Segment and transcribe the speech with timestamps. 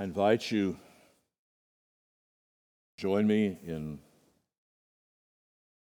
[0.00, 0.78] I invite you
[2.96, 3.98] join me in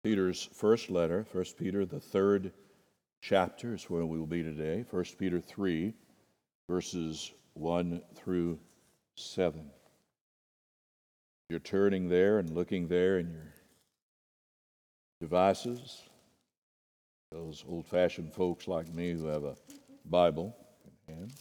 [0.04, 2.52] Peter's first letter, 1 Peter, the third
[3.24, 5.96] chapter is where we will be today, 1 Peter 3,
[6.70, 8.60] verses 1 through
[9.16, 9.68] 7.
[11.50, 13.52] You're turning there and looking there in your
[15.22, 16.04] devices.
[17.32, 19.56] Those old fashioned folks like me who have a
[20.06, 20.56] Bible
[20.86, 21.34] in hand.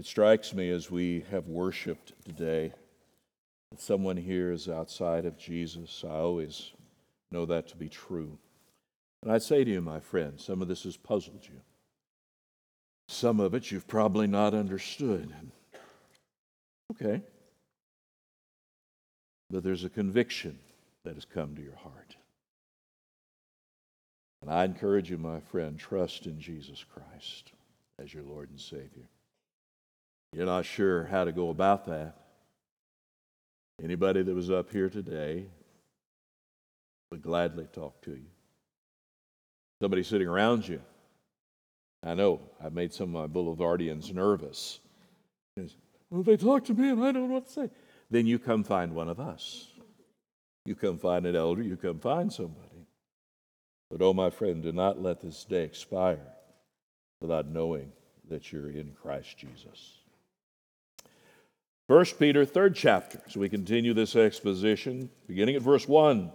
[0.00, 2.72] It strikes me as we have worshiped today
[3.70, 6.02] that someone here is outside of Jesus.
[6.08, 6.72] I always
[7.30, 8.38] know that to be true.
[9.22, 11.60] And I say to you, my friend, some of this has puzzled you.
[13.08, 15.34] Some of it you've probably not understood.
[16.92, 17.20] Okay.
[19.50, 20.60] But there's a conviction
[21.04, 22.16] that has come to your heart.
[24.40, 27.52] And I encourage you, my friend, trust in Jesus Christ
[27.98, 29.10] as your Lord and Savior.
[30.32, 32.14] You're not sure how to go about that.
[33.82, 35.46] Anybody that was up here today
[37.10, 38.26] would gladly talk to you.
[39.80, 40.80] Somebody sitting around you.
[42.02, 44.80] I know I've made some of my boulevardians nervous.
[46.10, 47.70] Well, they talk to me and I don't know what to say.
[48.10, 49.68] Then you come find one of us.
[50.64, 52.86] You come find an elder, you come find somebody.
[53.90, 56.20] But oh, my friend, do not let this day expire
[57.20, 57.92] without knowing
[58.28, 59.99] that you're in Christ Jesus.
[61.90, 63.20] First Peter, third chapter.
[63.26, 66.30] So we continue this exposition, beginning at verse 1.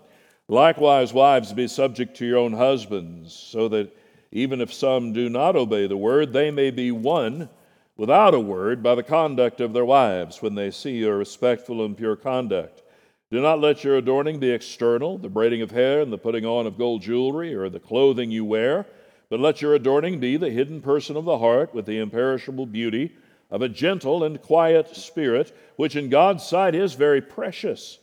[0.50, 3.96] Likewise, wives, be subject to your own husbands, so that
[4.34, 7.48] even if some do not obey the word, they may be won
[7.96, 11.96] without a word by the conduct of their wives when they see your respectful and
[11.96, 12.84] pure conduct.
[13.32, 16.68] Do not let your adorning be external, the braiding of hair and the putting on
[16.68, 18.86] of gold jewelry or the clothing you wear,
[19.30, 23.16] but let your adorning be the hidden person of the heart with the imperishable beauty
[23.56, 28.00] of a gentle and quiet spirit, which in God's sight is very precious.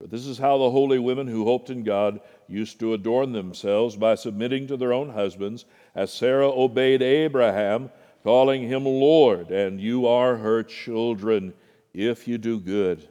[0.00, 3.94] For this is how the holy women who hoped in God used to adorn themselves
[3.94, 7.92] by submitting to their own husbands, as Sarah obeyed Abraham,
[8.24, 11.54] calling him Lord, and you are her children
[11.94, 13.06] if you do good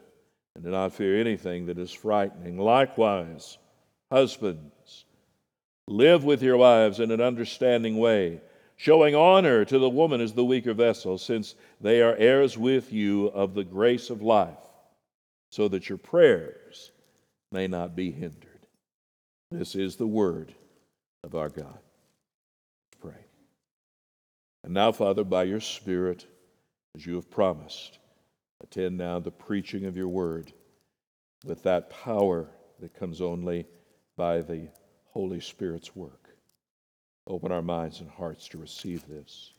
[0.56, 2.58] and do not fear anything that is frightening.
[2.58, 3.60] Likewise,
[4.12, 5.06] husbands,
[5.88, 8.42] live with your wives in an understanding way,
[8.78, 13.28] showing honor to the woman as the weaker vessel, since they are heirs with you
[13.28, 14.58] of the grace of life,
[15.52, 16.92] so that your prayers
[17.52, 18.66] may not be hindered.
[19.52, 20.54] This is the word
[21.24, 21.80] of our God.
[23.02, 23.26] Pray.
[24.64, 26.26] And now, Father, by your Spirit,
[26.96, 28.00] as you have promised,
[28.62, 30.52] Attend now the preaching of your word
[31.46, 32.50] with that power
[32.80, 33.68] that comes only
[34.16, 34.70] by the
[35.12, 36.27] Holy Spirit's work.
[37.28, 39.52] Open our minds and hearts to receive this.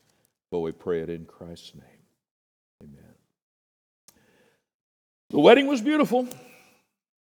[0.50, 1.84] But we pray it in Christ's name.
[2.82, 3.14] Amen.
[5.30, 6.26] The wedding was beautiful.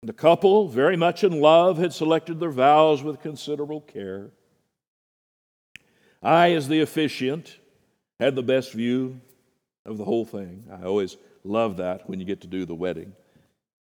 [0.03, 4.31] The couple, very much in love, had selected their vows with considerable care.
[6.23, 7.59] I, as the officiant,
[8.21, 9.21] had the best view
[9.85, 10.65] of the whole thing.
[10.71, 13.13] I always Love that when you get to do the wedding.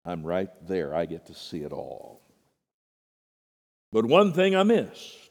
[0.05, 2.21] I'm right there, I get to see it all.
[3.93, 5.22] But one thing I missed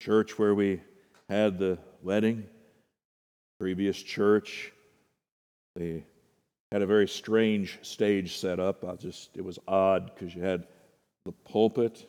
[0.00, 0.80] church where we
[1.28, 2.44] had the wedding,
[3.58, 4.72] previous church,
[5.74, 6.04] they
[6.72, 8.84] had a very strange stage set up.
[8.84, 10.66] I just it was odd because you had
[11.24, 12.06] the pulpit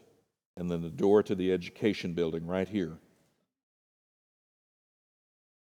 [0.58, 2.98] and then the door to the education building right here.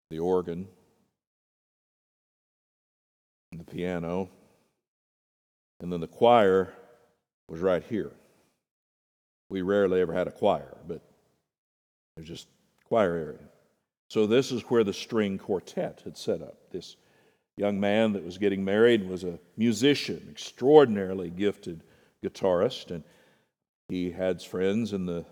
[0.09, 0.67] The organ,
[3.51, 4.29] and the piano,
[5.79, 6.73] and then the choir
[7.47, 8.11] was right here.
[9.49, 11.01] We rarely ever had a choir, but
[12.21, 12.47] was just
[12.85, 13.49] choir area.
[14.09, 16.57] So this is where the string quartet had set up.
[16.71, 16.97] This
[17.57, 21.83] young man that was getting married was a musician, extraordinarily gifted
[22.23, 23.03] guitarist, and
[23.89, 25.25] he had friends in the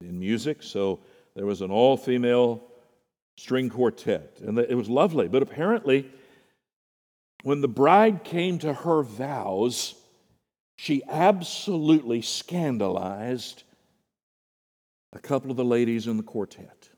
[0.00, 0.62] in music.
[0.62, 1.00] So
[1.34, 2.62] there was an all-female
[3.36, 5.26] string quartet, and it was lovely.
[5.28, 6.08] But apparently,
[7.42, 9.94] when the bride came to her vows,
[10.76, 13.64] she absolutely scandalized
[15.12, 16.90] a couple of the ladies in the quartet.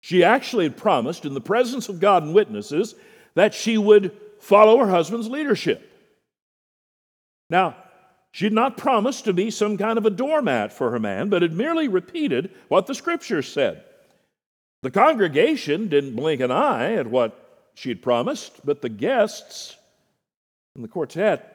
[0.00, 2.94] She actually had promised, in the presence of God and witnesses,
[3.34, 5.88] that she would follow her husband's leadership.
[7.48, 7.76] Now,
[8.32, 11.42] she had not promised to be some kind of a doormat for her man, but
[11.42, 13.84] had merely repeated what the scriptures said.
[14.82, 19.76] The congregation didn't blink an eye at what she had promised, but the guests
[20.74, 21.48] in the quartet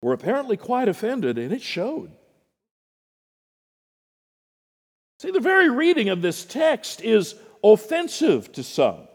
[0.00, 2.10] were apparently quite offended, and it showed.
[5.24, 9.08] See, the very reading of this text is offensive to some.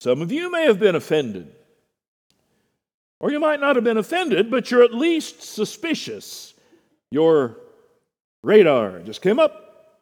[0.00, 1.54] Some of you may have been offended.
[3.20, 6.54] Or you might not have been offended, but you're at least suspicious.
[7.12, 7.56] Your
[8.42, 9.94] radar just came up.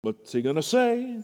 [0.00, 1.22] What's he going to say?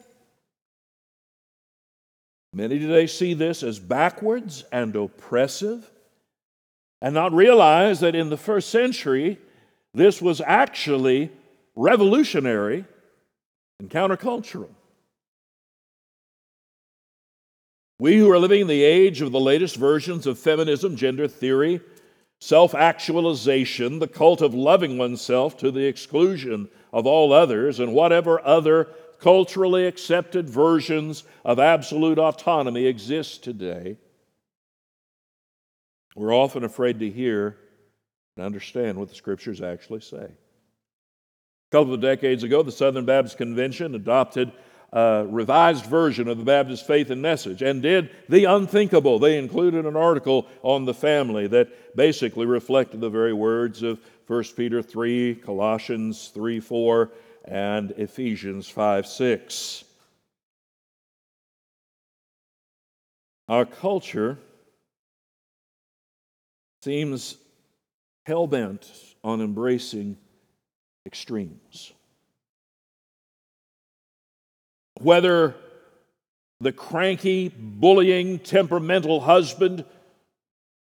[2.52, 5.90] Many today see this as backwards and oppressive
[7.00, 9.38] and not realize that in the first century,
[9.94, 11.30] this was actually
[11.76, 12.84] revolutionary
[13.78, 14.70] and countercultural.
[17.98, 21.80] We who are living in the age of the latest versions of feminism, gender theory,
[22.40, 28.44] self actualization, the cult of loving oneself to the exclusion of all others, and whatever
[28.44, 28.88] other
[29.18, 33.96] culturally accepted versions of absolute autonomy exist today,
[36.14, 37.56] we're often afraid to hear
[38.36, 40.28] and understand what the scriptures actually say.
[41.68, 44.52] A couple of decades ago, the Southern Baptist Convention adopted
[44.92, 49.18] a revised version of the Baptist faith and message and did the unthinkable.
[49.18, 54.44] They included an article on the family that basically reflected the very words of 1
[54.56, 57.10] Peter 3, Colossians 3 4,
[57.46, 59.84] and Ephesians 5 6.
[63.48, 64.38] Our culture
[66.82, 67.36] seems
[68.24, 68.90] hell bent
[69.22, 70.16] on embracing
[71.06, 71.92] extremes.
[75.00, 75.54] Whether
[76.60, 79.84] the cranky, bullying, temperamental husband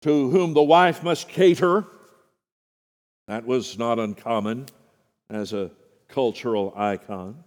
[0.02, 1.84] to whom the wife must cater,
[3.28, 4.66] that was not uncommon
[5.30, 5.70] as a
[6.08, 7.44] cultural icon.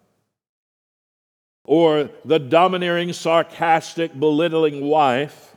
[1.66, 5.56] Or the domineering, sarcastic, belittling wife.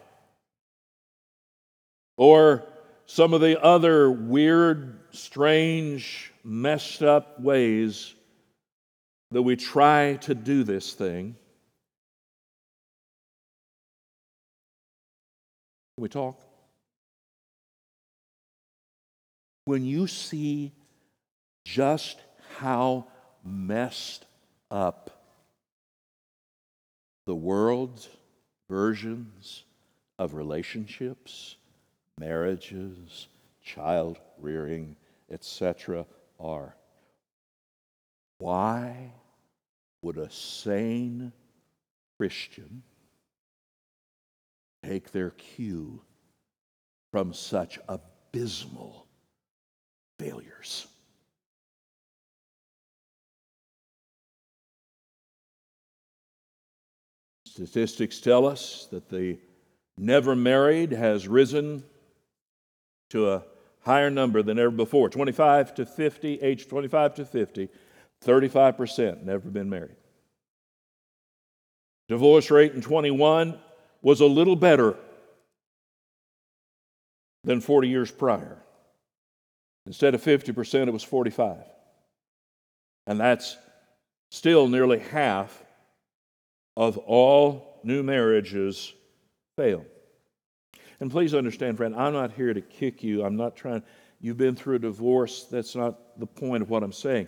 [2.17, 2.65] Or
[3.07, 8.15] some of the other weird, strange, messed up ways
[9.31, 11.37] that we try to do this thing.
[15.97, 16.41] We talk?
[19.65, 20.73] When you see
[21.65, 22.19] just
[22.59, 23.07] how
[23.45, 24.27] messed
[24.71, 25.11] up
[27.27, 28.09] the world's
[28.69, 29.65] versions
[30.19, 31.57] of relationships,
[32.19, 33.29] marriages,
[33.63, 34.97] child rearing,
[35.31, 36.05] etc.,
[36.43, 36.77] are.
[38.39, 39.13] Why
[40.03, 41.33] would a sane
[42.19, 42.83] Christian
[44.85, 46.03] take their cue
[47.13, 49.07] from such abysmal
[50.19, 50.89] failures?
[57.47, 59.39] Statistics tell us that the
[59.99, 61.85] never married has risen
[63.11, 63.43] to a
[63.83, 67.69] higher number than ever before 25 to 50, age 25 to 50,
[68.25, 69.97] 35% never been married.
[72.09, 73.59] Divorce rate in 21
[74.03, 74.97] was a little better
[77.45, 78.59] than 40 years prior.
[79.87, 81.59] Instead of 50%, it was 45.
[83.07, 83.57] And that's
[84.31, 85.63] still nearly half
[86.77, 88.93] of all new marriages
[89.57, 89.85] fail.
[91.03, 93.25] And please understand, friend, I'm not here to kick you.
[93.25, 93.83] I'm not trying,
[94.21, 95.43] you've been through a divorce.
[95.51, 97.27] That's not the point of what I'm saying.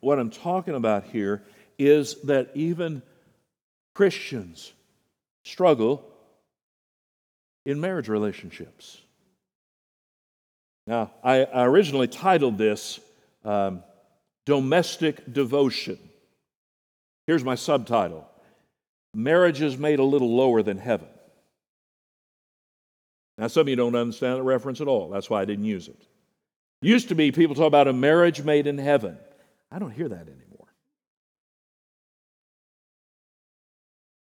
[0.00, 1.44] What I'm talking about here
[1.78, 3.02] is that even
[3.94, 4.72] Christians
[5.44, 6.04] struggle
[7.64, 9.00] in marriage relationships.
[10.88, 12.98] Now, I, I originally titled this
[13.44, 13.84] um,
[14.44, 16.00] Domestic Devotion.
[17.28, 18.28] Here's my subtitle
[19.14, 21.06] Marriage is made a little lower than heaven.
[23.36, 25.10] Now, some of you don't understand the reference at all.
[25.10, 26.06] That's why I didn't use it.
[26.80, 29.18] Used to be people talk about a marriage made in heaven.
[29.72, 30.68] I don't hear that anymore.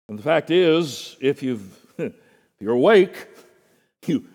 [0.08, 2.12] And the fact is, if, you've, if
[2.58, 3.28] you're awake,
[4.06, 4.26] you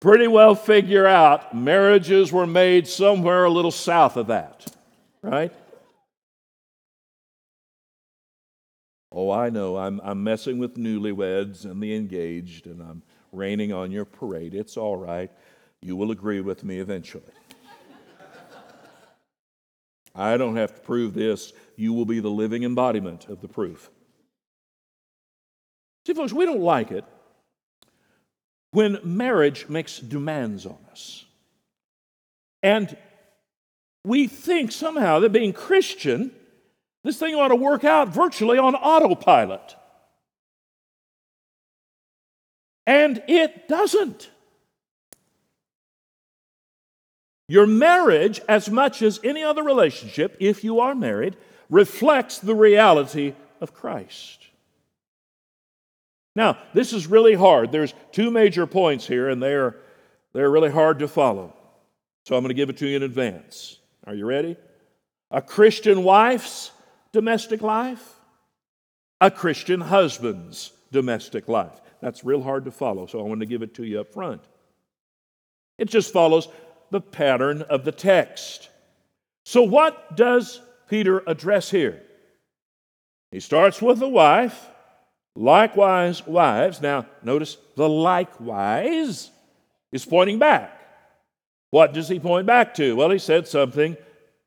[0.00, 4.66] pretty well figure out marriages were made somewhere a little south of that,
[5.22, 5.52] right?
[9.12, 9.76] Oh, I know.
[9.76, 14.54] I'm, I'm messing with newlyweds and the engaged, and I'm raining on your parade.
[14.54, 15.30] It's all right.
[15.80, 17.22] You will agree with me eventually.
[20.14, 21.52] I don't have to prove this.
[21.76, 23.90] You will be the living embodiment of the proof.
[26.06, 27.04] See, folks, we don't like it
[28.72, 31.24] when marriage makes demands on us.
[32.62, 32.96] And
[34.04, 36.32] we think somehow that being Christian,
[37.04, 39.76] this thing ought to work out virtually on autopilot.
[42.90, 44.28] And it doesn't.
[47.46, 51.36] Your marriage, as much as any other relationship, if you are married,
[51.68, 54.48] reflects the reality of Christ.
[56.34, 57.70] Now, this is really hard.
[57.70, 59.76] There's two major points here, and they're,
[60.32, 61.54] they're really hard to follow.
[62.24, 63.78] So I'm going to give it to you in advance.
[64.04, 64.56] Are you ready?
[65.30, 66.72] A Christian wife's
[67.12, 68.16] domestic life,
[69.20, 71.80] a Christian husband's domestic life.
[72.00, 74.42] That's real hard to follow, so I want to give it to you up front.
[75.78, 76.48] It just follows
[76.90, 78.68] the pattern of the text.
[79.44, 82.02] So, what does Peter address here?
[83.30, 84.66] He starts with the wife,
[85.36, 86.80] likewise, wives.
[86.80, 89.30] Now, notice the likewise
[89.92, 90.76] is pointing back.
[91.70, 92.96] What does he point back to?
[92.96, 93.96] Well, he said something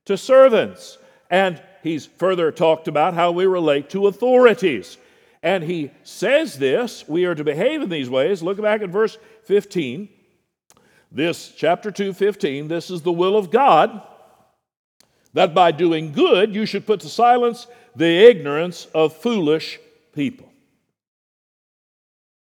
[0.06, 0.98] to servants.
[1.30, 4.98] And he's further talked about how we relate to authorities.
[5.44, 8.42] And he says this we are to behave in these ways.
[8.42, 10.10] Look back at verse 15.
[11.12, 14.02] This, chapter 2, 15, this is the will of God
[15.34, 19.80] that by doing good you should put to silence the ignorance of foolish
[20.14, 20.50] people.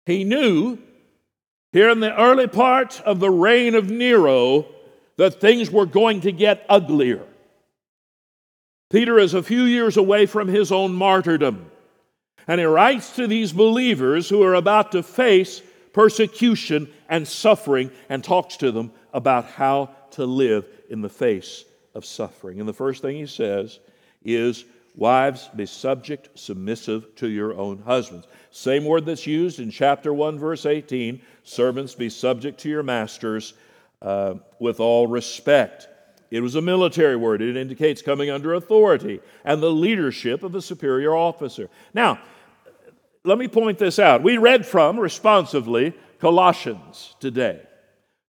[0.05, 0.79] He knew
[1.71, 4.65] here in the early part of the reign of Nero
[5.17, 7.23] that things were going to get uglier.
[8.89, 11.69] Peter is a few years away from his own martyrdom,
[12.47, 15.61] and he writes to these believers who are about to face
[15.93, 22.05] persecution and suffering and talks to them about how to live in the face of
[22.05, 22.59] suffering.
[22.59, 23.79] And the first thing he says
[24.23, 24.63] is,
[24.95, 28.25] Wives, be subject, submissive to your own husbands.
[28.49, 33.53] Same word that's used in chapter 1, verse 18 Servants, be subject to your masters
[34.01, 35.87] uh, with all respect.
[36.29, 37.41] It was a military word.
[37.41, 41.69] It indicates coming under authority and the leadership of a superior officer.
[41.93, 42.19] Now,
[43.27, 44.23] let me point this out.
[44.23, 47.61] We read from responsively Colossians today.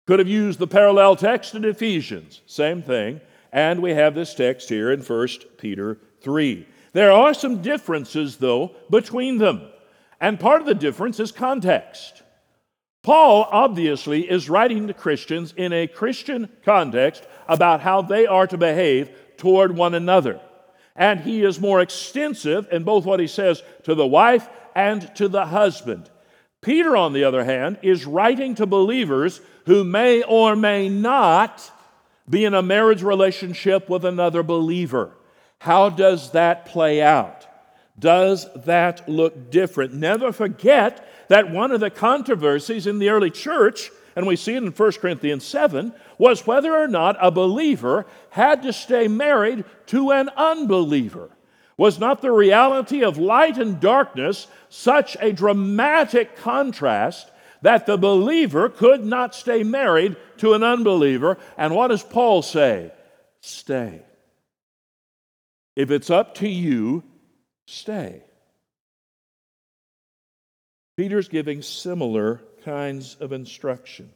[0.05, 3.21] Could have used the parallel text in Ephesians, same thing.
[3.51, 5.27] And we have this text here in 1
[5.57, 6.67] Peter 3.
[6.91, 9.69] There are some differences, though, between them.
[10.19, 12.23] And part of the difference is context.
[13.01, 18.57] Paul obviously is writing to Christians in a Christian context about how they are to
[18.57, 20.41] behave toward one another.
[20.95, 25.27] And he is more extensive in both what he says to the wife and to
[25.27, 26.09] the husband.
[26.61, 31.69] Peter, on the other hand, is writing to believers who may or may not
[32.29, 35.11] be in a marriage relationship with another believer.
[35.59, 37.45] How does that play out?
[37.97, 39.93] Does that look different?
[39.93, 44.63] Never forget that one of the controversies in the early church, and we see it
[44.63, 50.11] in 1 Corinthians 7, was whether or not a believer had to stay married to
[50.11, 51.29] an unbeliever.
[51.79, 57.31] Was not the reality of light and darkness such a dramatic contrast
[57.61, 61.37] that the believer could not stay married to an unbeliever?
[61.57, 62.91] And what does Paul say?
[63.39, 64.01] Stay.
[65.77, 67.01] If it's up to you,
[67.65, 68.23] stay.
[70.97, 74.09] Peter's giving similar kinds of instruction.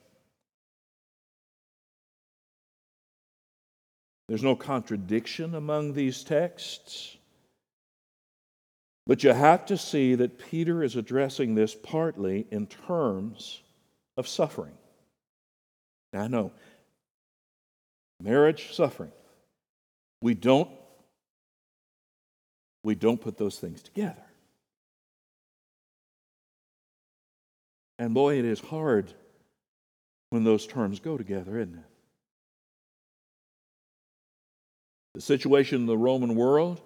[4.27, 7.15] There's no contradiction among these texts.
[9.05, 13.61] But you have to see that Peter is addressing this partly in terms
[14.15, 14.77] of suffering.
[16.13, 16.51] Now, I know
[18.21, 19.11] marriage, suffering.
[20.21, 20.69] We don't
[22.83, 24.23] we don't put those things together.
[27.97, 29.13] And boy, it is hard
[30.29, 31.85] when those terms go together, isn't it?
[35.13, 36.81] The situation in the Roman world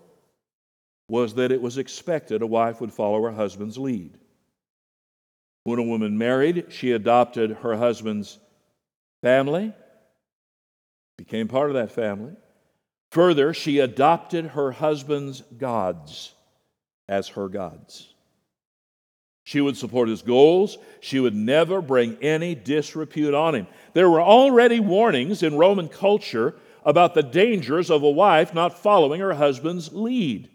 [1.10, 4.18] was that it was expected a wife would follow her husband's lead.
[5.64, 8.40] When a woman married, she adopted her husband's
[9.22, 9.74] family,
[11.18, 12.34] became part of that family.
[13.12, 16.34] Further, she adopted her husband's gods
[17.08, 18.14] as her gods.
[19.44, 20.78] She would support his goals.
[21.00, 23.68] She would never bring any disrepute on him.
[23.94, 29.22] There were already warnings in Roman culture about the dangers of a wife not following
[29.22, 30.50] her husband's lead.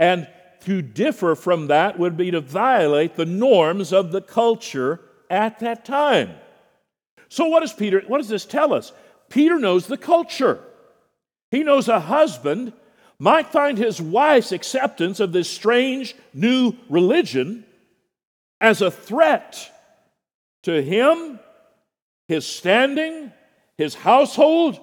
[0.00, 0.26] And
[0.62, 5.84] to differ from that would be to violate the norms of the culture at that
[5.84, 6.30] time.
[7.28, 8.92] So, what does Peter, what does this tell us?
[9.28, 10.58] Peter knows the culture.
[11.50, 12.72] He knows a husband
[13.18, 17.64] might find his wife's acceptance of this strange new religion
[18.60, 19.70] as a threat
[20.62, 21.38] to him,
[22.28, 23.32] his standing,
[23.76, 24.80] his household.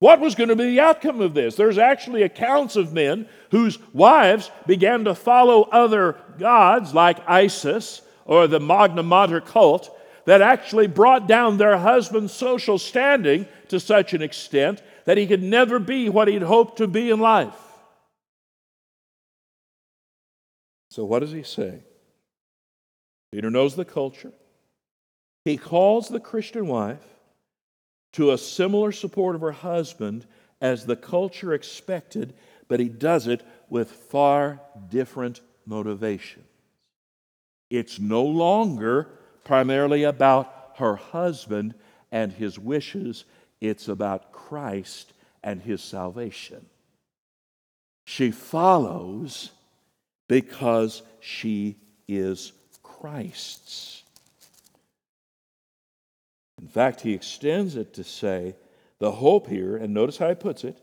[0.00, 1.56] What was going to be the outcome of this?
[1.56, 8.46] There's actually accounts of men whose wives began to follow other gods like Isis or
[8.46, 14.22] the Magna Mater cult that actually brought down their husband's social standing to such an
[14.22, 17.54] extent that he could never be what he'd hoped to be in life.
[20.90, 21.84] So, what does he say?
[23.32, 24.32] Peter knows the culture.
[25.44, 27.04] He calls the Christian wife
[28.12, 30.26] to a similar support of her husband
[30.60, 32.34] as the culture expected,
[32.68, 36.44] but he does it with far different motivations.
[37.70, 39.08] It's no longer
[39.44, 41.74] primarily about her husband
[42.10, 43.24] and his wishes,
[43.60, 45.12] it's about Christ
[45.42, 46.66] and his salvation.
[48.04, 49.50] She follows
[50.28, 51.76] because she
[52.08, 52.52] is
[52.82, 54.02] Christ's.
[56.60, 58.56] In fact, he extends it to say
[58.98, 60.80] the hope here, and notice how he puts it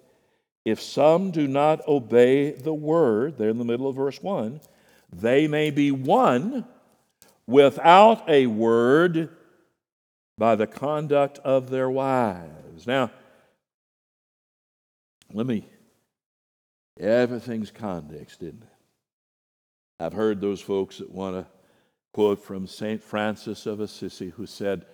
[0.67, 4.59] if some do not obey the word, there in the middle of verse 1,
[5.13, 6.65] they may be won
[7.47, 9.29] without a word
[10.37, 12.85] by the conduct of their wives.
[12.85, 13.11] Now,
[15.31, 15.65] let me,
[16.99, 18.69] everything's context, isn't it?
[20.01, 21.45] I've heard those folks that want to
[22.11, 23.01] quote from St.
[23.01, 24.85] Francis of Assisi who said,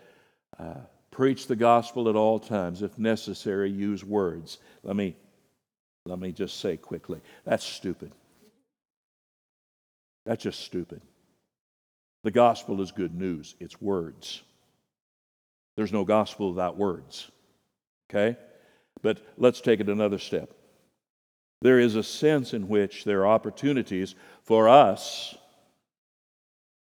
[0.59, 0.81] uh,
[1.13, 2.81] Preach the gospel at all times.
[2.81, 4.57] If necessary, use words.
[4.81, 5.15] Let me,
[6.07, 8.11] let me just say quickly that's stupid.
[10.25, 11.03] That's just stupid.
[12.23, 14.41] The gospel is good news, it's words.
[15.77, 17.29] There's no gospel without words.
[18.09, 18.35] Okay?
[19.03, 20.51] But let's take it another step.
[21.61, 25.35] There is a sense in which there are opportunities for us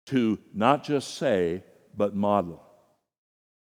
[0.06, 1.62] to not just say,
[1.96, 2.65] but model.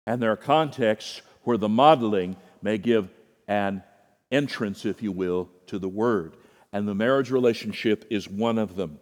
[0.10, 3.10] And there are contexts where the modeling may give
[3.48, 3.84] an
[4.32, 6.36] entrance, if you will, to the Word.
[6.74, 9.00] And the marriage relationship is one of them.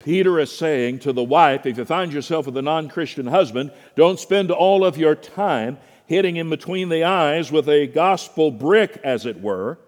[0.00, 3.70] Peter is saying to the wife if you find yourself with a non Christian husband,
[3.94, 8.98] don't spend all of your time hitting him between the eyes with a gospel brick,
[9.04, 9.78] as it were.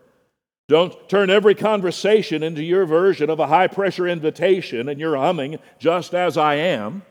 [0.69, 5.59] Don't turn every conversation into your version of a high pressure invitation and you're humming
[5.81, 7.03] just as I am.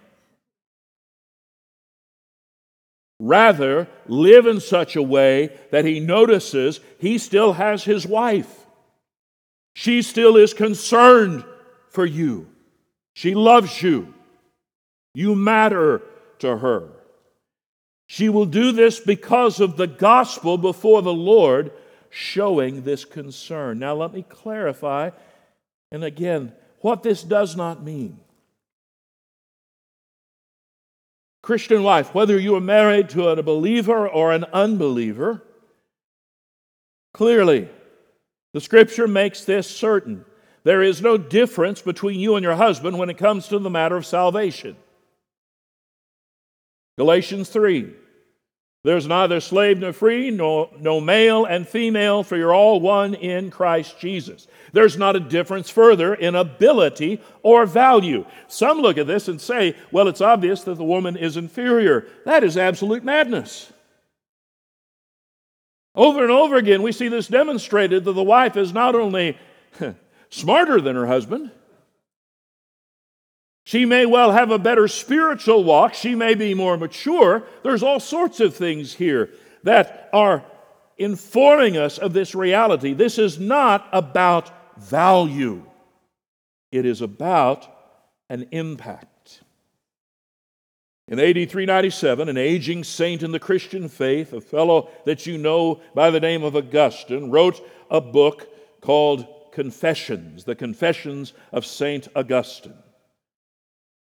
[3.19, 8.65] Rather, live in such a way that he notices he still has his wife.
[9.73, 11.43] She still is concerned
[11.89, 12.47] for you.
[13.13, 14.13] She loves you.
[15.13, 16.03] You matter
[16.39, 16.89] to her.
[18.08, 21.71] She will do this because of the gospel before the Lord
[22.10, 23.80] showing this concern.
[23.80, 25.10] Now, let me clarify,
[25.91, 28.19] and again, what this does not mean.
[31.48, 35.42] Christian wife, whether you are married to a believer or an unbeliever,
[37.14, 37.70] clearly
[38.54, 40.26] the scripture makes this certain.
[40.66, 43.96] There is no difference between you and your husband when it comes to the matter
[43.96, 44.76] of salvation.
[46.98, 47.94] Galatians 3
[48.84, 53.50] there's neither slave nor free, no, no male and female, for you're all one in
[53.50, 54.48] Christ Jesus.
[54.72, 58.26] There's not a difference further in ability or value.
[58.48, 62.08] Some look at this and say, well, it's obvious that the woman is inferior.
[62.26, 63.74] That is absolute madness.
[65.96, 69.38] Over and over again, we see this demonstrated that the wife is not only
[70.30, 71.50] smarter than her husband,
[73.67, 75.93] she may well have a better spiritual walk.
[75.93, 77.43] She may be more mature.
[77.63, 79.30] There's all sorts of things here
[79.63, 80.45] that are
[80.97, 82.93] informing us of this reality.
[82.93, 85.65] This is not about value,
[86.71, 87.67] it is about
[88.30, 89.41] an impact.
[91.10, 95.82] In AD 397, an aging saint in the Christian faith, a fellow that you know
[95.93, 98.47] by the name of Augustine, wrote a book
[98.80, 102.82] called Confessions, the Confessions of Saint Augustine.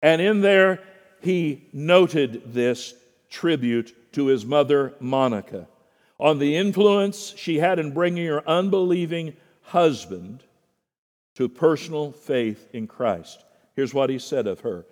[0.02, 0.80] And in there,
[1.20, 2.94] he noted this
[3.28, 5.68] tribute to his mother, Monica,
[6.18, 10.42] on the influence she had in bringing her unbelieving husband
[11.36, 13.44] to personal faith in Christ.
[13.76, 14.84] Here's what he said of her.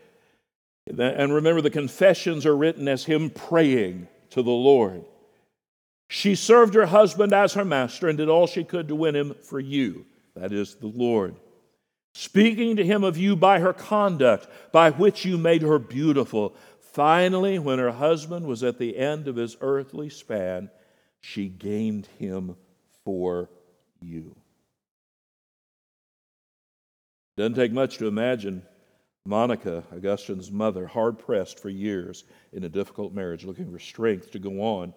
[0.86, 5.04] And remember, the confessions are written as him praying to the Lord.
[6.08, 9.34] She served her husband as her master and did all she could to win him
[9.42, 11.34] for you, that is, the Lord
[12.12, 16.54] speaking to him of you by her conduct, by which you made her beautiful.
[16.80, 20.70] Finally, when her husband was at the end of his earthly span,
[21.20, 22.56] she gained him
[23.04, 23.48] for
[24.00, 24.34] you.
[27.36, 28.62] Doesn't take much to imagine
[29.24, 34.38] Monica, Augustine's mother, hard pressed for years in a difficult marriage, looking for strength to
[34.38, 34.94] go on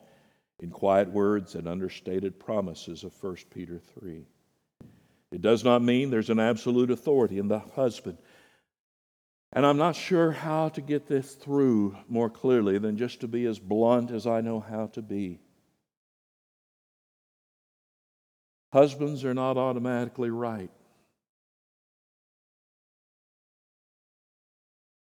[0.59, 4.25] in quiet words and understated promises of 1 Peter 3.
[5.31, 8.17] It does not mean there's an absolute authority in the husband.
[9.53, 13.45] And I'm not sure how to get this through more clearly than just to be
[13.45, 15.39] as blunt as I know how to be.
[18.71, 20.71] Husbands are not automatically right.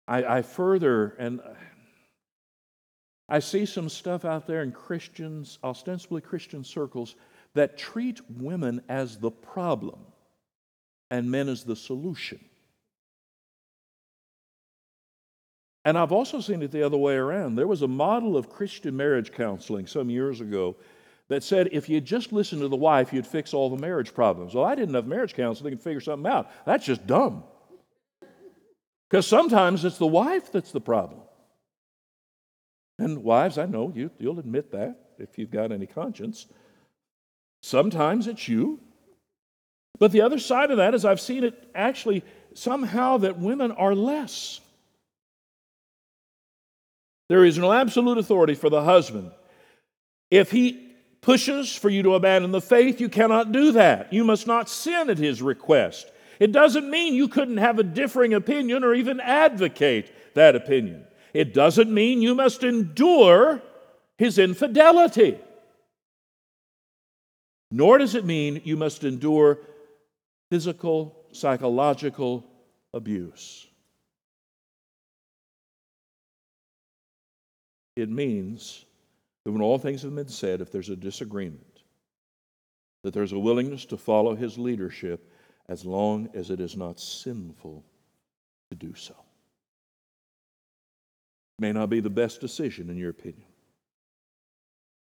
[0.07, 1.41] I, I further, and
[3.27, 7.15] I see some stuff out there in Christians, ostensibly Christian circles,
[7.57, 9.99] that treat women as the problem
[11.11, 12.39] and men as the solution.
[15.85, 17.55] And I've also seen it the other way around.
[17.55, 20.75] There was a model of Christian marriage counseling some years ago
[21.29, 24.53] that said if you just listen to the wife, you'd fix all the marriage problems.
[24.53, 26.49] Well, I didn't have marriage counseling to figure something out.
[26.65, 27.43] That's just dumb.
[29.09, 31.21] Because sometimes it's the wife that's the problem.
[32.99, 36.47] And wives, I know you, you'll admit that if you've got any conscience.
[37.61, 38.79] Sometimes it's you.
[39.99, 43.95] But the other side of that is I've seen it actually somehow that women are
[43.95, 44.59] less.
[47.29, 49.31] There is no absolute authority for the husband.
[50.31, 50.87] If he
[51.21, 54.13] pushes for you to abandon the faith, you cannot do that.
[54.13, 56.09] You must not sin at his request.
[56.39, 61.05] It doesn't mean you couldn't have a differing opinion or even advocate that opinion.
[61.33, 63.61] It doesn't mean you must endure
[64.17, 65.37] his infidelity.
[67.71, 69.59] Nor does it mean you must endure
[70.49, 72.45] physical, psychological
[72.93, 73.67] abuse.
[77.95, 78.85] It means
[79.43, 81.81] that when all things have been said, if there's a disagreement,
[83.03, 85.31] that there's a willingness to follow his leadership
[85.67, 87.83] as long as it is not sinful
[88.69, 89.15] to do so.
[91.57, 93.47] It May not be the best decision in your opinion,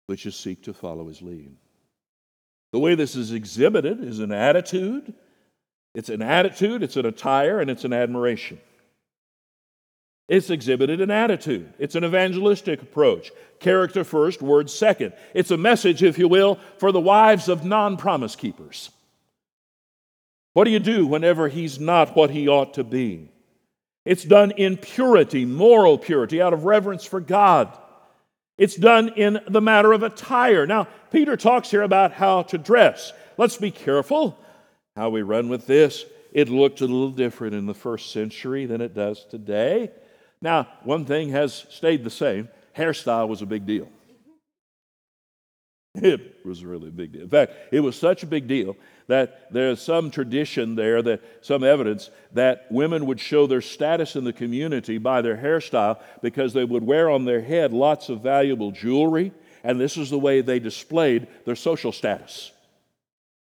[0.08, 1.56] but you seek to follow his lead.
[2.71, 5.13] The way this is exhibited is an attitude.
[5.93, 8.60] It's an attitude, it's an attire, and it's an admiration.
[10.29, 11.73] It's exhibited an attitude.
[11.77, 13.31] It's an evangelistic approach.
[13.60, 15.12] Character first, words second.
[15.34, 18.91] It's a message, if you will, for the wives of non promise keepers.
[20.53, 23.29] What do you do whenever he's not what he ought to be?
[24.05, 27.77] It's done in purity, moral purity, out of reverence for God.
[28.62, 30.67] It's done in the matter of attire.
[30.67, 33.12] Now, Peter talks here about how to dress.
[33.36, 34.38] Let's be careful
[34.95, 36.06] how we run with this.
[36.32, 39.89] It looked a little different in the first century than it does today.
[40.43, 43.89] Now, one thing has stayed the same hairstyle was a big deal.
[45.93, 47.23] It was really a big deal.
[47.23, 48.77] In fact, it was such a big deal
[49.08, 54.23] that there's some tradition there, that some evidence that women would show their status in
[54.23, 58.71] the community by their hairstyle because they would wear on their head lots of valuable
[58.71, 59.34] jewelry,
[59.65, 62.51] and this is the way they displayed their social status.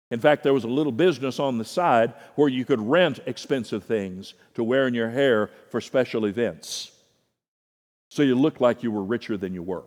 [0.09, 3.85] In fact, there was a little business on the side where you could rent expensive
[3.85, 6.91] things to wear in your hair for special events.
[8.09, 9.85] So you looked like you were richer than you were.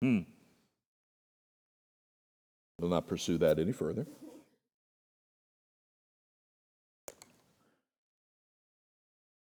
[0.00, 0.20] Hmm.
[2.78, 4.06] We'll not pursue that any further.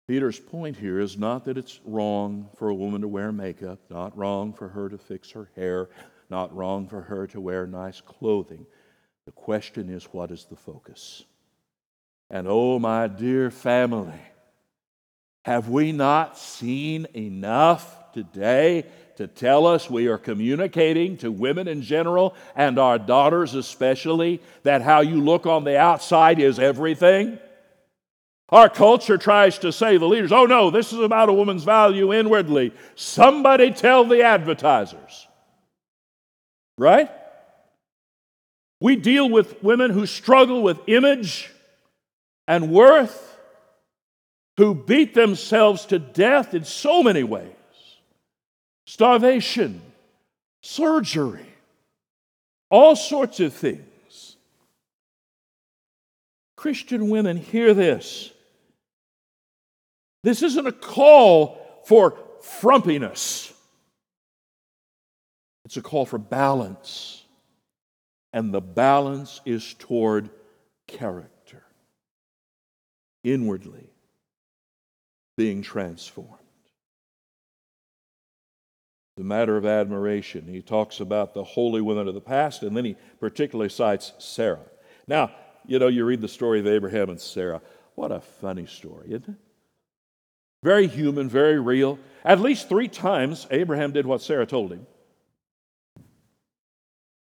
[0.09, 4.17] Peter's point here is not that it's wrong for a woman to wear makeup, not
[4.17, 5.89] wrong for her to fix her hair,
[6.31, 8.67] not wrong for her to wear nice clothing.
[9.27, 11.25] The question is, what is the focus?
[12.31, 14.21] And oh, my dear family,
[15.45, 21.83] have we not seen enough today to tell us we are communicating to women in
[21.83, 27.39] general and our daughters especially that how you look on the outside is everything?
[28.51, 32.13] Our culture tries to say, the leaders, oh no, this is about a woman's value
[32.13, 32.73] inwardly.
[32.95, 35.27] Somebody tell the advertisers.
[36.79, 37.11] Right?
[38.81, 41.51] We deal with women who struggle with image
[42.47, 43.37] and worth,
[44.59, 47.56] who beat themselves to death in so many ways
[48.87, 49.83] starvation,
[50.63, 51.47] surgery,
[52.71, 54.37] all sorts of things.
[56.57, 58.33] Christian women, hear this.
[60.23, 63.53] This isn't a call for frumpiness.
[65.65, 67.25] It's a call for balance.
[68.33, 70.31] And the balance is toward
[70.87, 71.63] character,
[73.25, 73.89] inwardly
[75.37, 76.46] being transformed.
[79.17, 80.47] The matter of admiration.
[80.47, 84.61] He talks about the holy women of the past, and then he particularly cites Sarah.
[85.07, 85.31] Now,
[85.67, 87.63] you know, you read the story of Abraham and Sarah.
[87.95, 89.35] What a funny story, isn't it?
[90.63, 91.99] Very human, very real.
[92.25, 94.87] At least three times, Abraham did what Sarah told him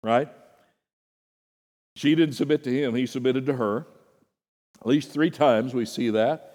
[0.02, 0.30] right?
[1.96, 3.88] She didn't submit to him, he submitted to her.
[4.80, 6.49] At least three times we see that.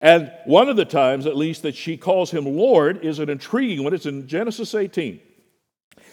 [0.00, 3.82] And one of the times, at least, that she calls him Lord is an intriguing
[3.82, 3.94] one.
[3.94, 5.20] It's in Genesis 18.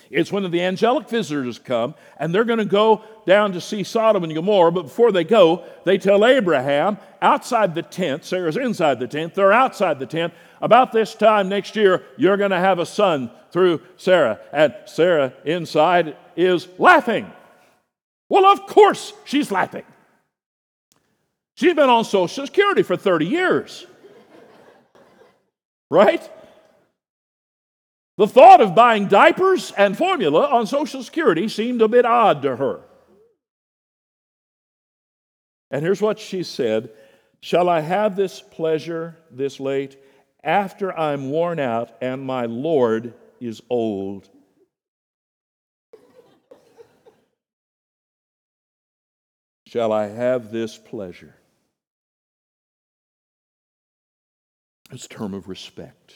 [0.09, 4.23] It's when the angelic visitors come and they're going to go down to see Sodom
[4.23, 8.23] and Gomorrah, but before they go, they tell Abraham, outside the tent.
[8.23, 9.33] Sarah's inside the tent.
[9.33, 10.33] They're outside the tent.
[10.61, 14.39] About this time next year, you're going to have a son through Sarah.
[14.53, 17.31] And Sarah inside is laughing.
[18.29, 19.83] Well, of course she's laughing.
[21.55, 23.85] She's been on Social Security for 30 years.
[25.89, 26.29] Right?
[28.17, 32.55] The thought of buying diapers and formula on Social Security seemed a bit odd to
[32.55, 32.81] her.
[35.71, 36.89] And here's what she said
[37.41, 39.97] Shall I have this pleasure this late
[40.43, 44.29] after I'm worn out and my Lord is old?
[49.67, 51.35] Shall I have this pleasure?
[54.91, 56.15] It's a term of respect.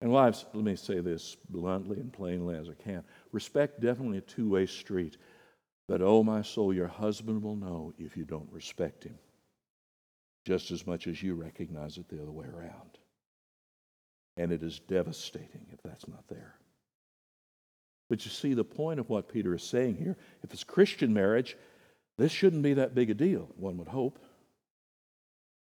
[0.00, 3.02] And wives, let me say this bluntly and plainly as I can.
[3.32, 5.16] Respect definitely a two-way street.
[5.88, 9.18] But oh my soul, your husband will know if you don't respect him.
[10.46, 12.98] Just as much as you recognize it the other way around.
[14.36, 16.54] And it is devastating if that's not there.
[18.10, 21.56] But you see, the point of what Peter is saying here, if it's Christian marriage,
[22.18, 24.18] this shouldn't be that big a deal, one would hope.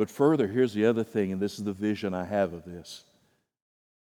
[0.02, 3.04] But further, here's the other thing, and this is the vision I have of this.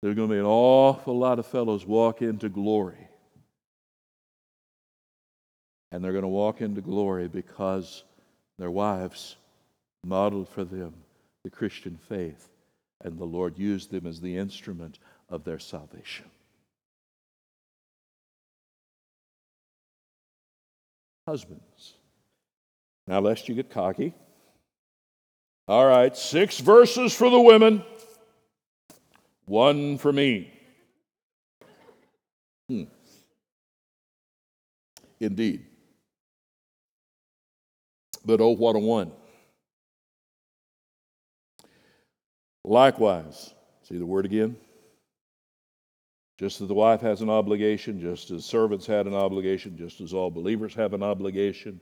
[0.02, 3.08] There's going to be an awful lot of fellows walk into glory.
[5.90, 8.04] And they're going to walk into glory because
[8.58, 9.36] their wives
[10.04, 10.92] modeled for them
[11.42, 12.50] the Christian faith,
[13.02, 14.98] and the Lord used them as the instrument
[15.30, 16.26] of their salvation.
[21.26, 21.94] Husbands.
[23.06, 24.12] Now, lest you get cocky,
[25.68, 27.84] all right, six verses for the women,
[29.44, 30.50] one for me.
[32.68, 32.84] Hmm.
[35.20, 35.66] Indeed.
[38.24, 39.12] But oh, what a one.
[42.64, 44.56] Likewise, see the word again?
[46.38, 50.14] Just as the wife has an obligation, just as servants had an obligation, just as
[50.14, 51.80] all believers have an obligation,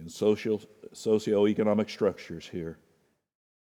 [0.00, 0.60] in social
[0.92, 2.78] socioeconomic structures here.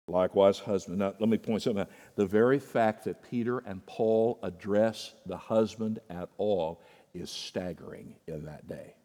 [0.08, 1.00] Likewise, husband.
[1.00, 1.92] Now, let me point something out.
[2.16, 6.82] The very fact that Peter and Paul address the husband at all
[7.14, 8.96] is staggering in that day.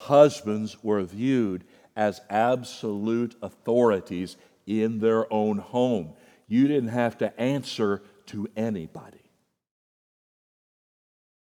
[0.00, 6.14] Husbands were viewed as absolute authorities in their own home.
[6.48, 9.30] You didn't have to answer to anybody.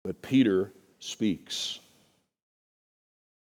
[0.05, 1.79] But Peter speaks.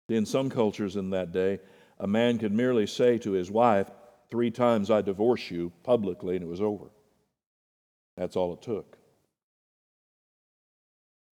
[0.08, 1.60] In some cultures in that day,
[1.98, 3.90] a man could merely say to his wife,
[4.30, 6.86] Three times I divorce you publicly, and it was over.
[8.16, 8.98] That's all it took.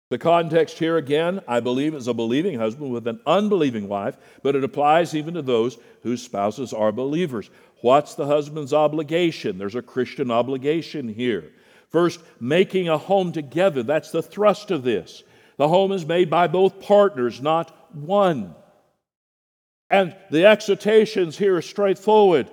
[0.09, 4.55] The context here, again, I believe, is a believing husband with an unbelieving wife, but
[4.55, 7.49] it applies even to those whose spouses are believers.
[7.81, 9.57] What's the husband's obligation?
[9.57, 11.51] There's a Christian obligation here.
[11.89, 13.81] First, making a home together.
[13.81, 15.23] That's the thrust of this.
[15.57, 18.53] The home is made by both partners, not one.
[19.93, 22.49] And the exhortations here are straightforward.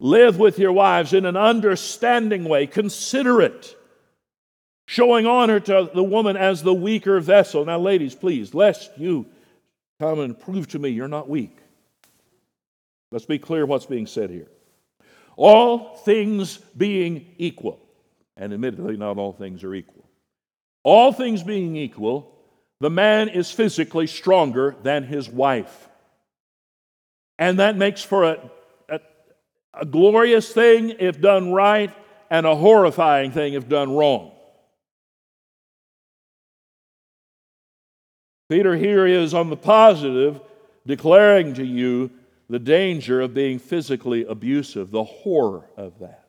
[0.00, 3.76] Live with your wives in an understanding way, considerate,
[4.86, 7.64] showing honor to the woman as the weaker vessel.
[7.64, 9.26] Now, ladies, please, lest you
[10.00, 11.56] come and prove to me you're not weak.
[13.12, 14.48] Let's be clear what's being said here.
[15.36, 17.78] All things being equal,
[18.36, 20.10] and admittedly, not all things are equal.
[20.82, 22.34] All things being equal,
[22.80, 25.86] the man is physically stronger than his wife.
[27.40, 28.50] And that makes for a,
[28.90, 29.00] a,
[29.72, 31.90] a, glorious thing if done right
[32.28, 34.32] and a horrifying thing if done wrong.
[38.50, 40.40] Peter here is on the positive,
[40.86, 42.10] declaring to you
[42.50, 46.26] the danger of being physically abusive, the horror of that.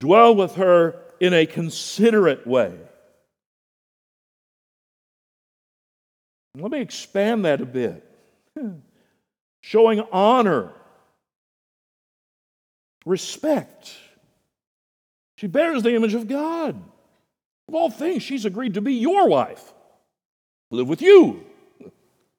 [0.00, 2.76] Dwell with her in a considerate way
[6.54, 8.04] Let me expand that a bit.
[9.62, 10.72] Showing honor,
[13.04, 13.94] respect.
[15.36, 16.82] She bears the image of God.
[17.68, 19.72] Of all things, she's agreed to be your wife,
[20.70, 21.44] live with you,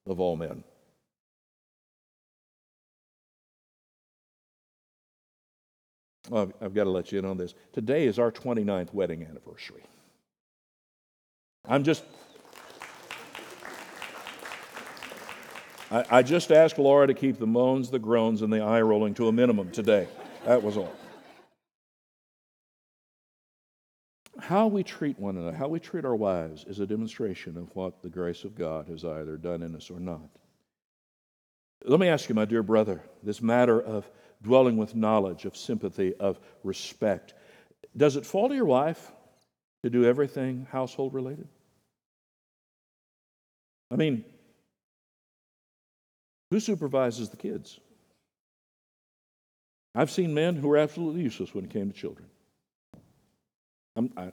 [0.05, 0.63] of all men.
[6.29, 7.53] Well, I've got to let you in on this.
[7.73, 9.83] Today is our 29th wedding anniversary.
[11.65, 12.03] I'm just
[15.91, 19.13] I, I just asked Laura to keep the moans, the groans, and the eye rolling
[19.15, 20.07] to a minimum today.
[20.45, 20.93] That was all.
[24.39, 28.01] How we treat one another, how we treat our wives, is a demonstration of what
[28.01, 30.29] the grace of God has either done in us or not.
[31.83, 34.09] Let me ask you, my dear brother, this matter of
[34.41, 37.33] dwelling with knowledge, of sympathy, of respect,
[37.95, 39.11] does it fall to your wife
[39.83, 41.47] to do everything household related?
[43.91, 44.23] I mean,
[46.51, 47.79] who supervises the kids?
[49.95, 52.27] I've seen men who were absolutely useless when it came to children.
[54.15, 54.31] I,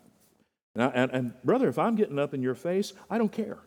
[0.77, 3.59] and, and, brother, if I'm getting up in your face, I don't care.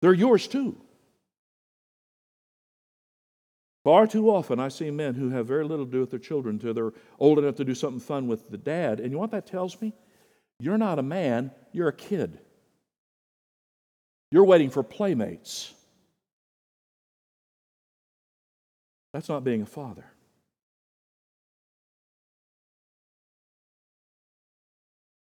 [0.00, 0.76] They're yours too.
[3.84, 6.56] Far too often, I see men who have very little to do with their children
[6.56, 9.00] until they're old enough to do something fun with the dad.
[9.00, 9.92] And you know what that tells me?
[10.60, 12.38] You're not a man, you're a kid.
[14.30, 15.74] You're waiting for playmates.
[19.12, 20.04] That's not being a father.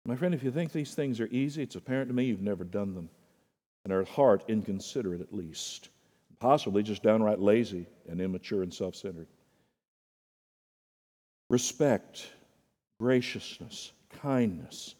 [0.06, 2.64] My friend, if you think these things are easy, it's apparent to me you've never
[2.64, 3.10] done them
[3.84, 5.90] and are at heart inconsiderate at least,
[6.40, 9.28] possibly just downright lazy and immature and self centered.
[11.50, 12.28] Respect,
[13.00, 14.96] graciousness, kindness.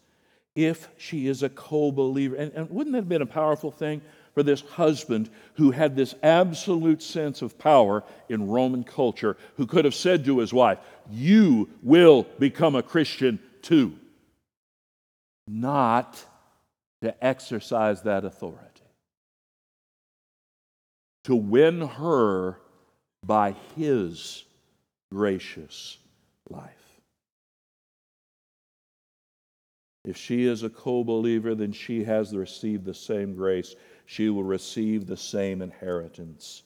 [0.54, 4.02] If she is a co believer, and, and wouldn't that have been a powerful thing
[4.36, 9.86] for this husband who had this absolute sense of power in Roman culture, who could
[9.86, 10.78] have said to his wife,
[11.10, 13.98] You will become a Christian too?
[15.48, 16.22] Not
[17.00, 18.66] to exercise that authority
[21.24, 22.58] to win her
[23.24, 24.44] by his
[25.10, 25.96] gracious
[26.50, 26.85] life.
[30.06, 33.74] If she is a co believer, then she has received the same grace.
[34.06, 36.62] She will receive the same inheritance.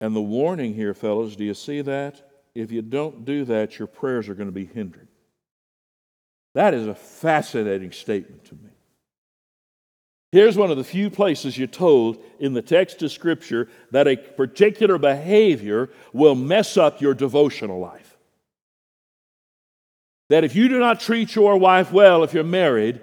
[0.00, 2.28] And the warning here, fellows, do you see that?
[2.54, 5.06] If you don't do that, your prayers are going to be hindered.
[6.54, 8.70] That is a fascinating statement to me.
[10.32, 14.16] Here's one of the few places you're told in the text of Scripture that a
[14.16, 18.13] particular behavior will mess up your devotional life.
[20.30, 23.00] That if you do not treat your wife well, if you're married,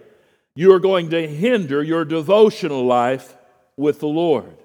[0.55, 3.35] you are going to hinder your devotional life
[3.77, 4.57] with the Lord.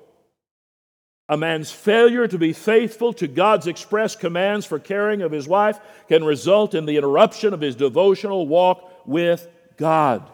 [1.29, 5.79] A man's failure to be faithful to God's express commands for caring of his wife
[6.09, 10.31] can result in the interruption of his devotional walk with God.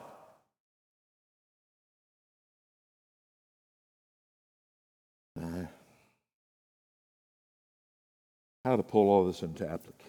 [8.64, 10.01] how to pull all this into application.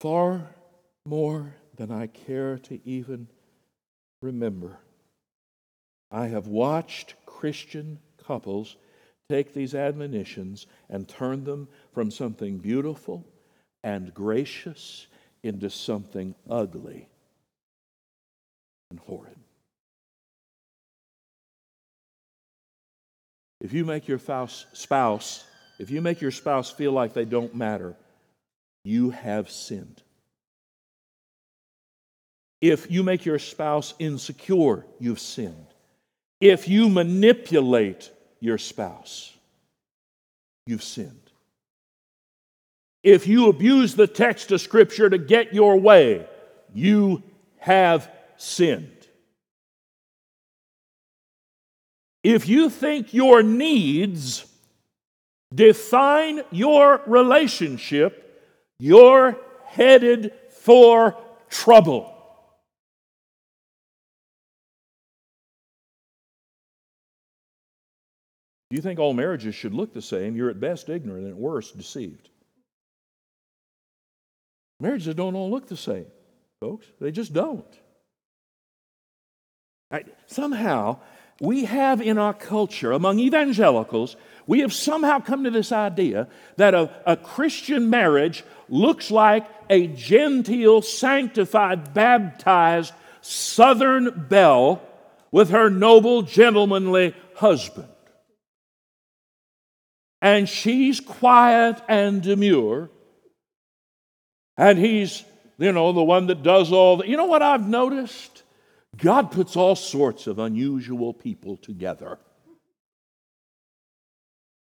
[0.00, 0.54] Far
[1.04, 3.28] more than I care to even
[4.22, 4.78] remember,
[6.10, 8.76] I have watched Christian couples
[9.28, 13.26] take these admonitions and turn them from something beautiful
[13.84, 15.06] and gracious
[15.42, 17.08] into something ugly
[18.90, 19.38] and horrid.
[23.60, 25.44] If you make your spouse,
[25.78, 27.96] if you make your spouse feel like they don't matter,
[28.84, 30.02] you have sinned.
[32.60, 35.66] If you make your spouse insecure, you've sinned.
[36.40, 39.36] If you manipulate your spouse,
[40.66, 41.16] you've sinned.
[43.02, 46.26] If you abuse the text of Scripture to get your way,
[46.74, 47.22] you
[47.58, 48.96] have sinned.
[52.22, 54.44] If you think your needs
[55.54, 58.29] define your relationship,
[58.80, 61.16] you're headed for
[61.48, 62.16] trouble.
[68.70, 71.38] If you think all marriages should look the same, you're at best ignorant and at
[71.38, 72.28] worst deceived.
[74.78, 76.06] Marriages don't all look the same,
[76.60, 76.86] folks.
[77.00, 77.66] They just don't.
[79.90, 81.00] I, somehow,
[81.40, 84.14] we have in our culture, among evangelicals,
[84.46, 89.86] we have somehow come to this idea that a, a Christian marriage looks like a
[89.86, 92.92] genteel, sanctified, baptized
[93.22, 94.82] Southern belle
[95.30, 97.88] with her noble, gentlemanly husband.
[100.20, 102.90] And she's quiet and demure,
[104.58, 105.24] and he's,
[105.56, 107.08] you know, the one that does all the.
[107.08, 108.29] You know what I've noticed?
[109.00, 112.18] God puts all sorts of unusual people together.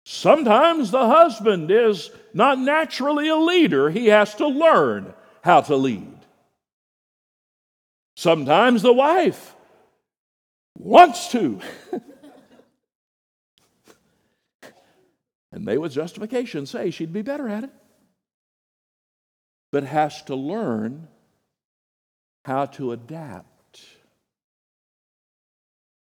[0.06, 5.14] Sometimes the husband is not naturally a leader, he has to learn
[5.44, 6.18] how to lead.
[8.16, 9.56] Sometimes the wife
[10.78, 11.60] wants to.
[15.52, 17.72] and may, with justification, say she'd be better at it,
[19.72, 21.08] but has to learn
[22.46, 23.51] how to adapt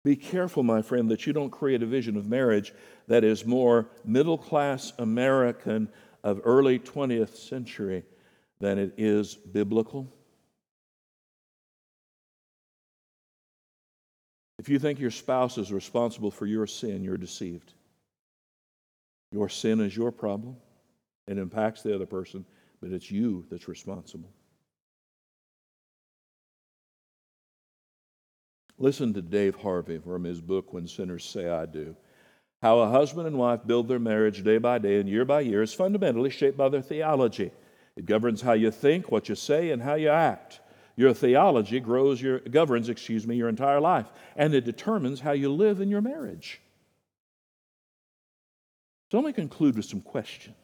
[0.08, 2.72] Be careful, my friend, that you don't create a vision of marriage
[3.08, 5.86] that is more middle class American
[6.24, 8.04] of early 20th century
[8.58, 10.10] than it is biblical.
[14.58, 17.74] If you think your spouse is responsible for your sin, you're deceived.
[19.30, 20.56] Your sin is your problem.
[21.26, 22.46] It impacts the other person,
[22.80, 24.32] but it's you that's responsible.
[28.78, 31.96] Listen to Dave Harvey from his book, When Sinners Say I Do.
[32.62, 35.62] How a husband and wife build their marriage day by day and year by year
[35.62, 37.50] is fundamentally shaped by their theology.
[37.96, 40.60] It governs how you think, what you say, and how you act.
[40.96, 44.06] Your theology grows your, governs, excuse me, your entire life,
[44.36, 46.60] and it determines how you live in your marriage.
[49.10, 50.56] So let me conclude with some questions.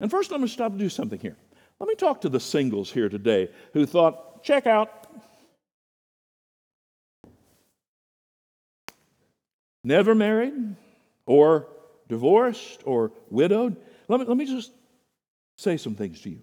[0.00, 1.36] And first, let me stop and do something here.
[1.80, 5.05] Let me talk to the singles here today who thought, check out,
[9.86, 10.52] never married
[11.24, 11.68] or
[12.08, 13.76] divorced or widowed,
[14.08, 14.72] let me, let me just
[15.56, 16.42] say some things to you.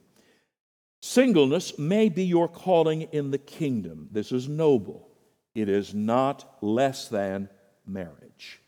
[1.02, 4.08] Singleness may be your calling in the kingdom.
[4.12, 5.10] This is noble.
[5.54, 7.50] It is not less than
[7.86, 8.62] marriage.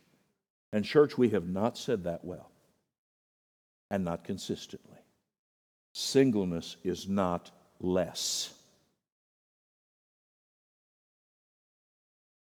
[0.74, 2.52] And, church, we have not said that well
[3.90, 5.00] and not consistently.
[5.94, 8.54] Singleness is not less.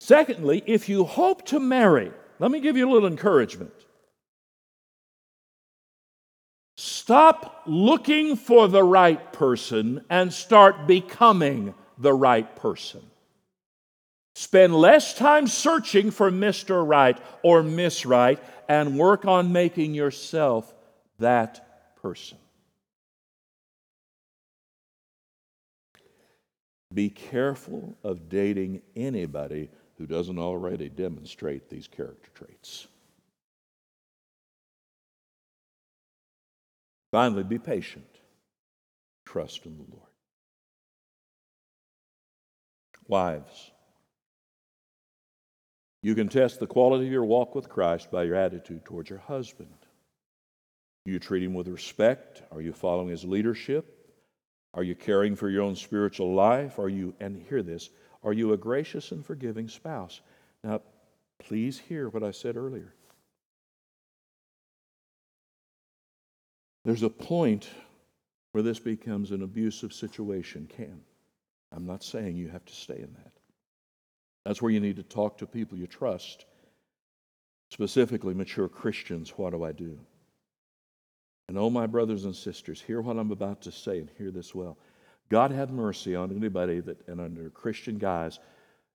[0.01, 2.11] Secondly, if you hope to marry,
[2.43, 3.73] let me give you a little encouragement.
[6.77, 13.01] Stop looking for the right person and start becoming the right person.
[14.35, 16.85] Spend less time searching for Mr.
[16.85, 20.75] Right or Miss Right and work on making yourself
[21.21, 22.39] that person.
[26.93, 29.71] Be careful of dating anybody
[30.03, 32.89] who doesn't already demonstrate these character traits.
[37.13, 38.05] Finally, be patient.
[39.25, 40.09] Trust in the Lord.
[43.07, 43.71] Wives,
[46.03, 49.21] you can test the quality of your walk with Christ by your attitude towards your
[49.21, 49.69] husband.
[51.05, 52.43] Do you treat him with respect?
[52.51, 53.87] Are you following his leadership?
[54.75, 56.81] Are you caring for your own spiritual life?
[56.81, 57.89] Are you, and hear this,
[58.23, 60.21] are you a gracious and forgiving spouse?
[60.63, 60.81] Now,
[61.39, 62.95] please hear what I said earlier.
[66.85, 67.69] There's a point
[68.53, 71.01] where this becomes an abusive situation, can.
[71.75, 73.33] I'm not saying you have to stay in that.
[74.45, 76.45] That's where you need to talk to people you trust,
[77.71, 79.31] specifically mature Christians.
[79.37, 79.99] What do I do?
[81.49, 84.55] And oh, my brothers and sisters, hear what I'm about to say and hear this
[84.55, 84.77] well.
[85.33, 88.39] God have mercy on anybody that, and under Christian guise,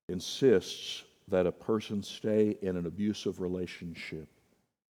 [0.08, 4.28] insists that a person stay in an abusive relationship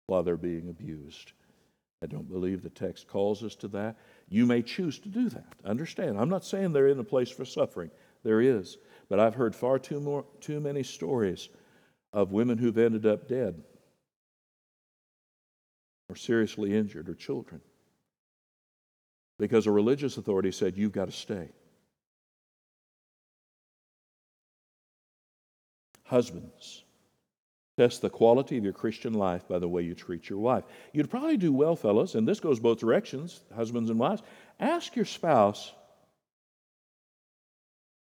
[0.08, 1.34] while they're being abused.
[2.02, 3.96] I don't believe the text calls us to that.
[4.28, 5.54] You may choose to do that.
[5.64, 7.92] Understand, I'm not saying they're in a place for suffering.
[8.24, 8.80] There is.
[9.08, 11.50] But I've heard far too, more, too many stories
[12.12, 13.62] of women who've ended up dead
[16.10, 17.62] or seriously injured or children
[19.38, 21.50] because a religious authority said, You've got to stay.
[26.04, 26.84] Husbands,
[27.78, 30.64] test the quality of your Christian life by the way you treat your wife.
[30.94, 34.22] You'd probably do well, fellas, and this goes both directions, husbands and wives.
[34.60, 35.74] Ask your spouse,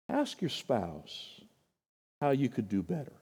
[0.08, 1.42] ask your spouse
[2.22, 3.14] how you could do better.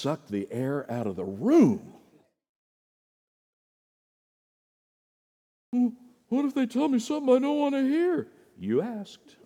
[0.00, 1.92] Suck the air out of the room.
[5.72, 5.88] Hmm,
[6.28, 8.28] what if they tell me something I don't want to hear?
[8.58, 9.36] You asked.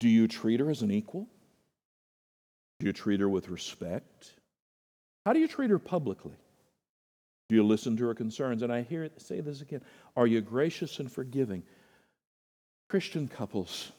[0.00, 1.26] Do you treat her as an equal?
[2.78, 4.34] Do you treat her with respect?
[5.26, 6.36] How do you treat her publicly?
[7.48, 8.62] Do you listen to her concerns?
[8.62, 9.82] And I hear it say this again.
[10.16, 11.64] Are you gracious and forgiving?
[12.88, 13.92] Christian couples,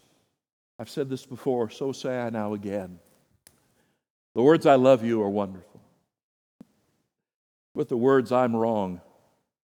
[0.80, 3.00] I've said this before, so say I now again.
[4.34, 5.82] The words I love you are wonderful.
[7.76, 9.02] But the words I'm wrong,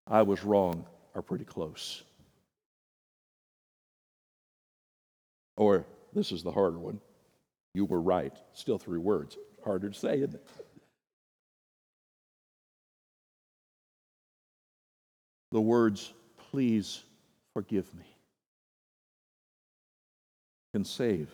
[0.06, 0.86] I was wrong
[1.16, 2.04] are pretty close.
[5.56, 7.00] Or this is the harder one.
[7.74, 8.36] You were right.
[8.54, 9.38] Still three words.
[9.64, 10.46] Harder to say, isn't it?
[15.54, 16.14] The words,
[16.52, 17.04] please
[17.54, 18.15] forgive me
[20.76, 21.34] can save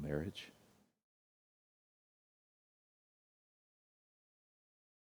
[0.00, 0.52] marriage.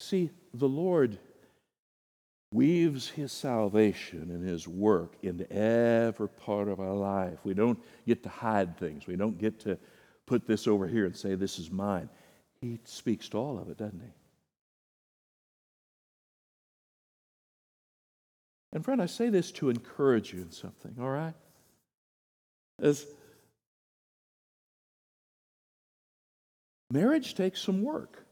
[0.01, 1.17] See, the Lord
[2.53, 7.39] weaves his salvation and his work into every part of our life.
[7.43, 9.79] We don't get to hide things, we don't get to
[10.27, 12.11] put this over here and say, This is mine.
[12.61, 14.13] He speaks to all of it, doesn't he?
[18.75, 21.35] And friend, I say this to encourage you in something, all right?
[22.79, 23.07] As
[26.93, 28.25] marriage takes some work.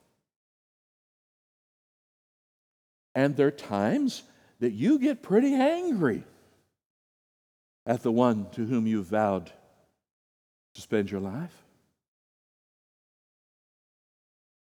[3.15, 4.23] And there are times
[4.61, 6.23] that you get pretty angry
[7.87, 9.51] at the one to whom you vowed
[10.75, 11.55] to spend your life.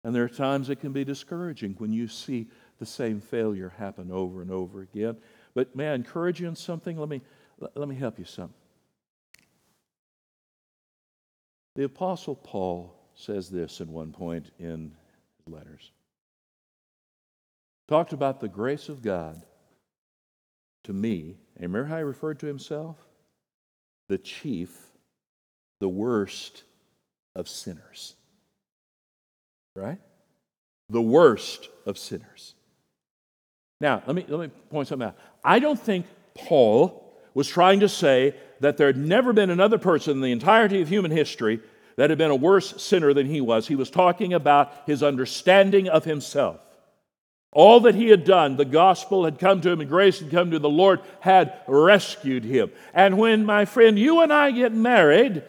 [0.04, 2.48] And there are times it can be discouraging when you see
[2.80, 5.18] the same failure happen over and over again.
[5.54, 6.98] But may I encourage you in something?
[6.98, 7.22] Let me,
[7.76, 8.54] let me help you some.
[11.76, 14.92] The Apostle Paul says this in one point in
[15.38, 15.92] his letters.
[17.88, 19.42] Talked about the grace of God
[20.84, 21.38] to me.
[21.56, 22.96] And remember how he referred to himself?
[24.08, 24.72] The chief,
[25.80, 26.64] the worst
[27.36, 28.14] of sinners.
[29.76, 30.00] Right?
[30.90, 32.54] The worst of sinners.
[33.82, 35.18] Now, let me, let me point something out.
[35.44, 36.06] I don't think
[36.36, 37.04] Paul
[37.34, 40.90] was trying to say that there had never been another person in the entirety of
[40.90, 41.62] human history
[41.98, 43.68] that had been a worse sinner than he was.
[43.68, 46.60] He was talking about his understanding of himself.
[47.52, 50.52] All that he had done, the gospel had come to him and grace had come
[50.52, 50.62] to him.
[50.62, 52.72] The Lord had rescued him.
[52.94, 55.44] And when, my friend, you and I get married,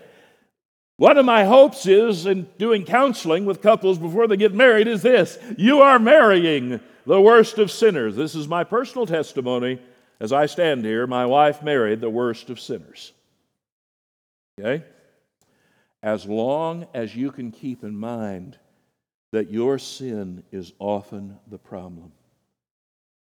[0.96, 5.03] one of my hopes is in doing counseling with couples before they get married is
[5.03, 8.16] this you are marrying the worst of sinners.
[8.16, 9.80] This is my personal testimony
[10.18, 11.07] as I stand here.
[11.07, 13.12] My wife married the worst of sinners.
[14.59, 14.84] Okay?
[16.03, 18.59] As long as you can keep in mind
[19.32, 22.12] that your sin is often the problem.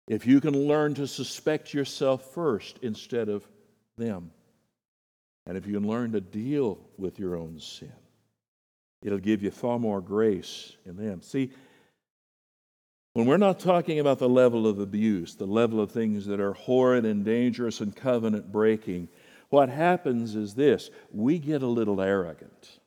[0.08, 3.48] If you can learn to suspect yourself first instead of
[3.98, 4.32] them,
[5.46, 7.92] and if you can learn to deal with your own sin,
[9.02, 11.22] it'll give you far more grace in them.
[11.22, 11.52] See,
[13.14, 16.54] when we're not talking about the level of abuse, the level of things that are
[16.54, 19.10] horrid and dangerous and covenant breaking,
[19.52, 22.80] what happens is this we get a little arrogant.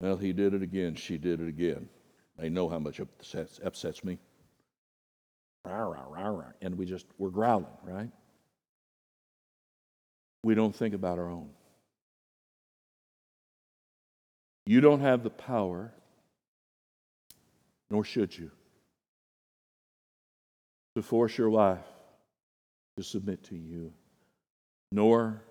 [0.00, 1.88] Well, he did it again, she did it again.
[2.36, 4.18] They know how much upsets, upsets me.
[6.60, 8.10] And we just, we're growling, right?
[10.42, 11.50] We don't think about our own.
[14.66, 15.92] You don't have the power
[17.90, 18.50] nor should you,
[20.94, 21.84] to force your wife
[23.00, 23.90] to submit to you,
[24.92, 25.42] nor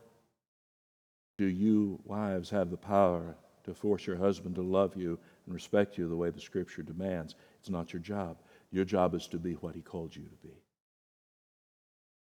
[1.39, 5.97] do you, wives, have the power to force your husband to love you and respect
[5.97, 7.33] you the way the Scripture demands.
[7.59, 8.37] It's not your job.
[8.71, 10.53] Your job is to be what He called you to be.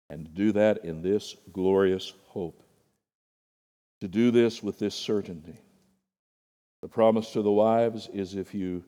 [0.09, 2.63] And to do that in this glorious hope.
[4.01, 5.61] To do this with this certainty.
[6.81, 8.83] The promise to the wives is if you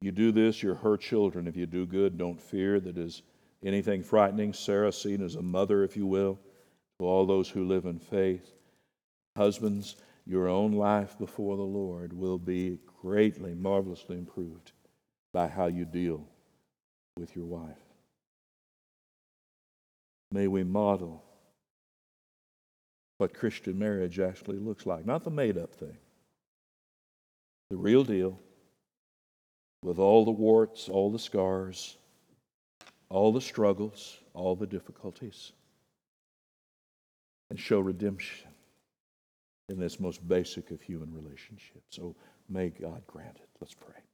[0.00, 1.48] you do this, you're her children.
[1.48, 3.22] If you do good, don't fear that is
[3.64, 4.52] anything frightening.
[4.52, 6.38] Sarah, seen as a mother, if you will,
[6.98, 8.54] to all those who live in faith.
[9.36, 9.96] Husbands,
[10.26, 14.72] your own life before the Lord will be greatly, marvelously improved
[15.32, 16.26] by how you deal
[17.16, 17.78] with your wife.
[20.30, 21.24] May we model
[23.16, 25.96] what Christian marriage actually looks like, not the made up thing,
[27.70, 28.38] the real deal
[29.82, 31.96] with all the warts, all the scars,
[33.10, 35.52] all the struggles, all the difficulties,
[37.50, 38.48] and show redemption
[39.68, 41.86] in this most basic of human relationships.
[41.90, 42.14] So
[42.48, 43.48] may God grant it.
[43.60, 44.07] Let's pray.